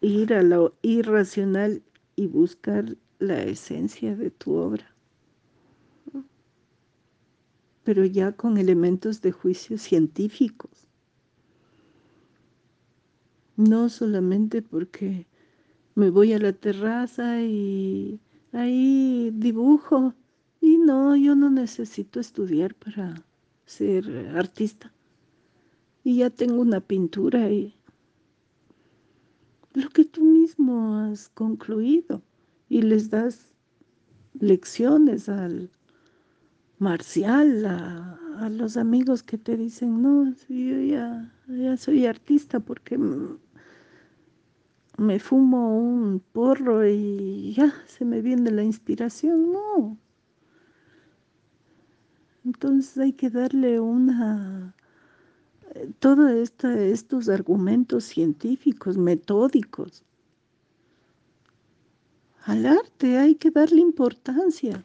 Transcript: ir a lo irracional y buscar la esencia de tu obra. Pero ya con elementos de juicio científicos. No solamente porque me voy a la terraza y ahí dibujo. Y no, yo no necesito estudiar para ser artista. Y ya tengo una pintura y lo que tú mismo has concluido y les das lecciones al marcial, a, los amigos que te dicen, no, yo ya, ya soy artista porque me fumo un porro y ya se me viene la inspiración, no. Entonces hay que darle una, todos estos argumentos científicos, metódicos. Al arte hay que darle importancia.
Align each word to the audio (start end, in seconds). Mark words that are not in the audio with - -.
ir 0.00 0.32
a 0.32 0.42
lo 0.42 0.74
irracional 0.80 1.82
y 2.16 2.26
buscar 2.26 2.96
la 3.18 3.42
esencia 3.42 4.16
de 4.16 4.30
tu 4.30 4.54
obra. 4.54 4.94
Pero 7.84 8.06
ya 8.06 8.32
con 8.32 8.56
elementos 8.56 9.20
de 9.20 9.32
juicio 9.32 9.76
científicos. 9.76 10.70
No 13.56 13.90
solamente 13.90 14.62
porque 14.62 15.26
me 15.94 16.08
voy 16.08 16.32
a 16.32 16.38
la 16.38 16.54
terraza 16.54 17.42
y 17.42 18.20
ahí 18.52 19.30
dibujo. 19.34 20.14
Y 20.62 20.78
no, 20.78 21.14
yo 21.14 21.34
no 21.34 21.50
necesito 21.50 22.20
estudiar 22.20 22.74
para 22.74 23.22
ser 23.66 24.32
artista. 24.34 24.94
Y 26.04 26.18
ya 26.18 26.30
tengo 26.30 26.62
una 26.62 26.80
pintura 26.80 27.50
y 27.50 27.77
lo 29.78 29.88
que 29.90 30.04
tú 30.04 30.24
mismo 30.24 30.96
has 30.96 31.28
concluido 31.28 32.22
y 32.68 32.82
les 32.82 33.10
das 33.10 33.54
lecciones 34.34 35.28
al 35.28 35.70
marcial, 36.78 37.64
a, 37.66 38.48
los 38.50 38.76
amigos 38.76 39.24
que 39.24 39.36
te 39.36 39.56
dicen, 39.56 40.00
no, 40.00 40.32
yo 40.48 40.80
ya, 40.80 41.34
ya 41.48 41.76
soy 41.76 42.06
artista 42.06 42.60
porque 42.60 42.96
me 44.96 45.18
fumo 45.18 45.76
un 45.76 46.20
porro 46.32 46.86
y 46.86 47.52
ya 47.54 47.74
se 47.86 48.04
me 48.04 48.22
viene 48.22 48.52
la 48.52 48.62
inspiración, 48.62 49.52
no. 49.52 49.98
Entonces 52.44 52.96
hay 52.98 53.12
que 53.12 53.28
darle 53.28 53.80
una, 53.80 54.76
todos 55.98 56.30
estos 56.64 57.28
argumentos 57.28 58.04
científicos, 58.04 58.96
metódicos. 58.96 60.02
Al 62.44 62.66
arte 62.66 63.18
hay 63.18 63.34
que 63.34 63.50
darle 63.50 63.80
importancia. 63.80 64.82